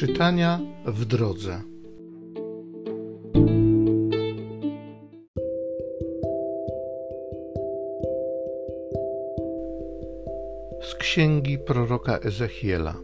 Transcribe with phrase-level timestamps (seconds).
[0.00, 1.60] Czytania w drodze.
[10.82, 12.94] Z księgi proroka Ezechiela.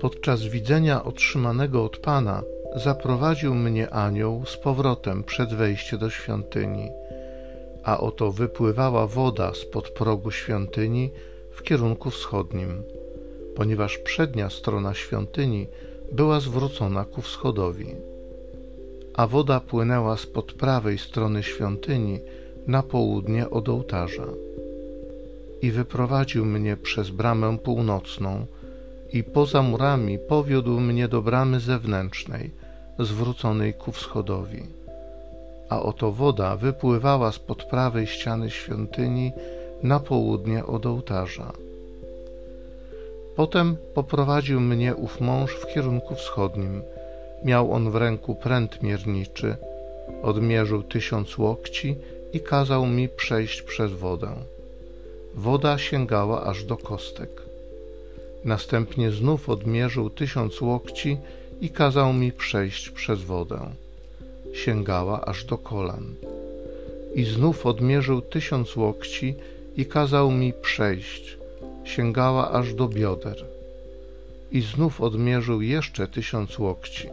[0.00, 2.42] Podczas widzenia otrzymanego od Pana
[2.76, 6.90] zaprowadził mnie anioł z powrotem przed wejście do świątyni,
[7.84, 11.10] a oto wypływała woda spod progu świątyni
[11.50, 12.82] w kierunku wschodnim
[13.56, 15.66] ponieważ przednia strona świątyni
[16.12, 17.86] była zwrócona ku wschodowi,
[19.14, 22.20] a woda płynęła spod prawej strony świątyni
[22.66, 24.26] na południe od ołtarza.
[25.62, 28.46] I wyprowadził mnie przez bramę północną
[29.12, 32.50] i poza murami powiódł mnie do bramy zewnętrznej,
[32.98, 34.62] zwróconej ku wschodowi.
[35.68, 39.32] A oto woda wypływała spod prawej ściany świątyni
[39.82, 41.52] na południe od ołtarza
[43.36, 46.82] Potem poprowadził mnie ów mąż w kierunku wschodnim.
[47.44, 49.56] Miał on w ręku pręt mierniczy,
[50.22, 51.96] odmierzył tysiąc łokci
[52.32, 54.28] i kazał mi przejść przez wodę.
[55.34, 57.42] Woda sięgała aż do kostek.
[58.44, 61.18] Następnie znów odmierzył tysiąc łokci
[61.60, 63.60] i kazał mi przejść przez wodę.
[64.54, 66.14] Sięgała aż do kolan.
[67.14, 69.34] I znów odmierzył tysiąc łokci
[69.76, 71.36] i kazał mi przejść
[71.86, 73.44] sięgała aż do bioder.
[74.52, 77.08] I znów odmierzył jeszcze tysiąc łokci.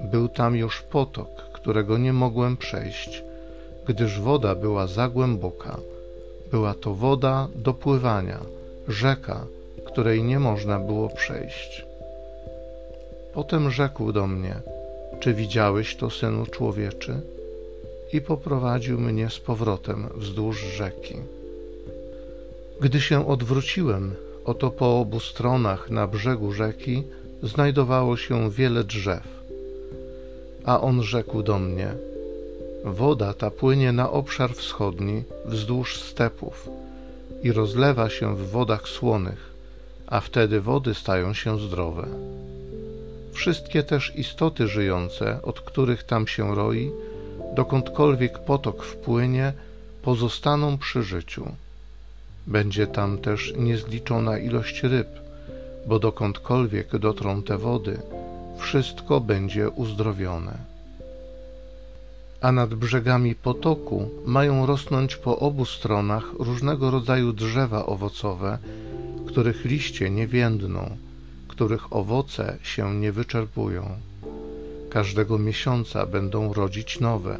[0.00, 3.22] Był tam już potok, którego nie mogłem przejść,
[3.86, 5.78] gdyż woda była za głęboka.
[6.50, 8.38] Była to woda do pływania,
[8.88, 9.46] rzeka,
[9.84, 11.86] której nie można było przejść.
[13.34, 14.54] Potem rzekł do mnie:
[15.20, 17.20] Czy widziałeś to, synu człowieczy?
[18.12, 21.16] I poprowadził mnie z powrotem wzdłuż rzeki.
[22.82, 27.02] Gdy się odwróciłem, oto po obu stronach na brzegu rzeki
[27.42, 29.28] znajdowało się wiele drzew.
[30.64, 31.94] A on rzekł do mnie:
[32.84, 36.68] Woda ta płynie na obszar wschodni wzdłuż stepów
[37.42, 39.50] i rozlewa się w wodach słonych,
[40.06, 42.06] a wtedy wody stają się zdrowe.
[43.32, 46.90] Wszystkie też istoty żyjące, od których tam się roi,
[47.54, 49.52] dokądkolwiek potok wpłynie,
[50.02, 51.44] pozostaną przy życiu
[52.46, 55.08] będzie tam też niezliczona ilość ryb,
[55.86, 57.98] bo dokądkolwiek dotrą te wody,
[58.58, 60.72] wszystko będzie uzdrowione.
[62.40, 68.58] A nad brzegami potoku mają rosnąć po obu stronach różnego rodzaju drzewa owocowe,
[69.26, 70.96] których liście nie więdną,
[71.48, 73.88] których owoce się nie wyczerpują.
[74.90, 77.38] Każdego miesiąca będą rodzić nowe,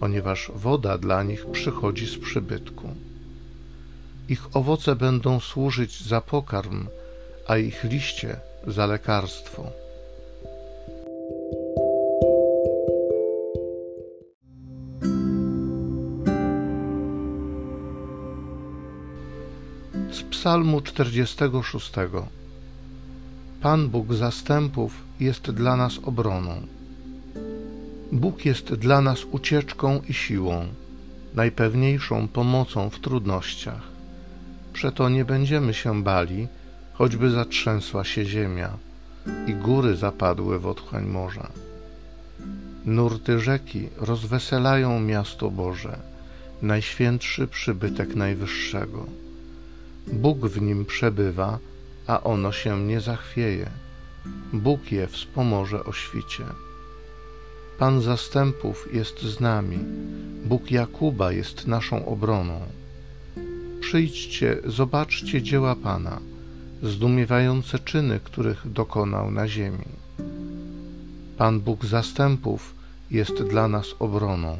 [0.00, 2.88] ponieważ woda dla nich przychodzi z przybytku.
[4.28, 6.86] Ich owoce będą służyć za pokarm,
[7.46, 9.70] a ich liście za lekarstwo.
[20.10, 21.92] Z Psalmu 46.
[23.62, 26.66] Pan Bóg zastępów jest dla nas obroną.
[28.12, 30.66] Bóg jest dla nas ucieczką i siłą,
[31.34, 33.95] najpewniejszą pomocą w trudnościach.
[34.76, 36.48] Przeto nie będziemy się bali,
[36.92, 38.70] choćby zatrzęsła się ziemia
[39.46, 41.48] i góry zapadły w otchłań morza.
[42.84, 45.98] Nurty rzeki rozweselają miasto Boże,
[46.62, 49.06] najświętszy przybytek Najwyższego.
[50.12, 51.58] Bóg w nim przebywa,
[52.06, 53.70] a ono się nie zachwieje.
[54.52, 56.44] Bóg je wspomoże o świcie.
[57.78, 59.78] Pan zastępów jest z nami,
[60.44, 62.60] Bóg Jakuba jest naszą obroną.
[63.96, 66.20] Przyjdźcie, zobaczcie dzieła Pana,
[66.82, 69.84] zdumiewające czyny, których dokonał na ziemi.
[71.38, 72.74] Pan Bóg zastępów
[73.10, 74.56] jest dla nas obroną.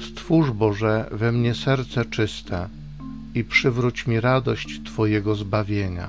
[0.00, 2.68] Stwórz Boże we mnie serce czyste
[3.34, 6.08] i przywróć mi radość Twojego zbawienia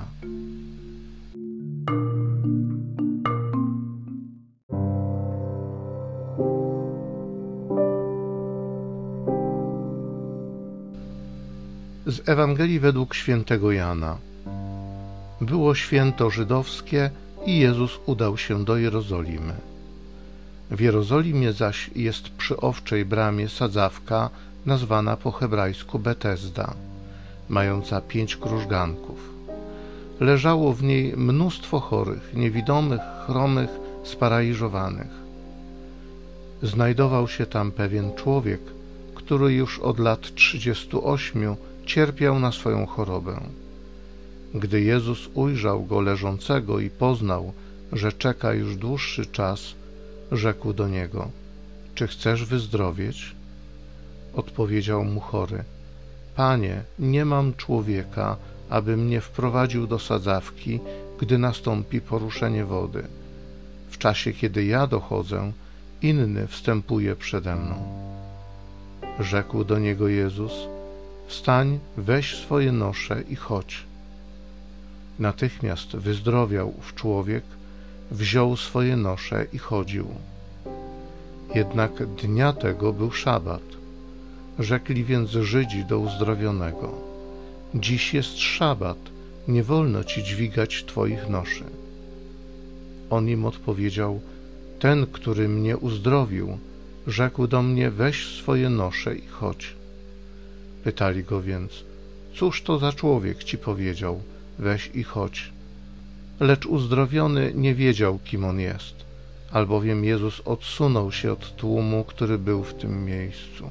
[12.06, 14.16] Z Ewangelii według świętego Jana.
[15.40, 17.10] Było święto żydowskie
[17.46, 19.54] i Jezus udał się do Jerozolimy.
[20.70, 24.30] W Jerozolimie zaś jest przy owczej bramie sadzawka
[24.66, 26.74] nazwana po hebrajsku Betesda,
[27.48, 29.30] mająca pięć krużganków.
[30.20, 33.70] Leżało w niej mnóstwo chorych, niewidomych, chromych,
[34.04, 35.10] sparaliżowanych.
[36.62, 38.60] Znajdował się tam pewien człowiek,
[39.14, 41.56] który już od lat trzydziestu ośmiu
[41.86, 43.40] cierpiał na swoją chorobę.
[44.54, 47.52] Gdy Jezus ujrzał go leżącego i poznał,
[47.92, 49.74] że czeka już dłuższy czas,
[50.32, 51.28] rzekł do niego:
[51.94, 53.34] Czy chcesz wyzdrowieć?
[54.34, 55.64] Odpowiedział mu chory:
[56.36, 58.36] Panie, nie mam człowieka,
[58.70, 60.80] aby mnie wprowadził do sadzawki,
[61.20, 63.02] gdy nastąpi poruszenie wody.
[63.90, 65.52] W czasie, kiedy ja dochodzę,
[66.02, 67.74] inny wstępuje przede mną.
[69.20, 70.52] Rzekł do niego Jezus:
[71.32, 73.82] Wstań, weź swoje nosze i chodź.
[75.18, 77.44] Natychmiast wyzdrowiał ów człowiek,
[78.10, 80.06] wziął swoje nosze i chodził.
[81.54, 83.62] Jednak dnia tego był szabat.
[84.58, 86.90] Rzekli więc Żydzi do uzdrowionego:
[87.74, 88.98] Dziś jest szabat,
[89.48, 91.64] nie wolno ci dźwigać twoich noszy.
[93.10, 94.20] On im odpowiedział:
[94.78, 96.58] Ten, który mnie uzdrowił,
[97.06, 99.81] rzekł do mnie: Weź swoje nosze i chodź.
[100.84, 101.84] Pytali go więc:
[102.34, 104.22] Cóż to za człowiek ci powiedział:
[104.58, 105.52] Weź i chodź.
[106.40, 108.94] Lecz uzdrowiony nie wiedział, kim on jest,
[109.52, 113.68] albowiem Jezus odsunął się od tłumu, który był w tym miejscu.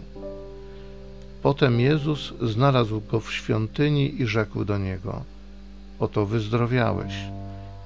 [1.42, 5.24] Potem Jezus znalazł go w świątyni i rzekł do niego:
[6.00, 7.14] Oto wyzdrowiałeś,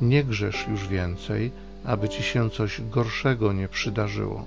[0.01, 1.51] nie grzesz już więcej,
[1.85, 4.45] aby ci się coś gorszego nie przydarzyło.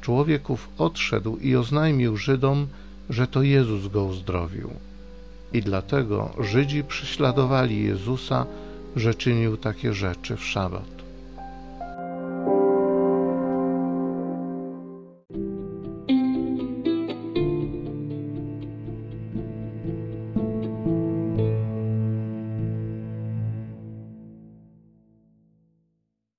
[0.00, 2.66] Człowieków odszedł i oznajmił Żydom,
[3.10, 4.70] że to Jezus go uzdrowił.
[5.52, 8.46] I dlatego Żydzi prześladowali Jezusa,
[8.96, 10.97] że czynił takie rzeczy w szabat.